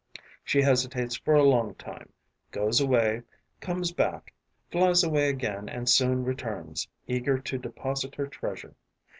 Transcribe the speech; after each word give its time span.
She 0.43 0.63
hesitates 0.63 1.15
for 1.15 1.35
a 1.35 1.43
long 1.43 1.75
time, 1.75 2.11
goes 2.49 2.81
away, 2.81 3.21
comes 3.59 3.91
back, 3.91 4.33
flies 4.71 5.03
away 5.03 5.29
again 5.29 5.69
and 5.69 5.87
soon 5.87 6.23
returns, 6.25 6.87
eager 7.05 7.37
to 7.37 7.59
deposit 7.59 8.15
her 8.15 8.25
treasure. 8.25 8.73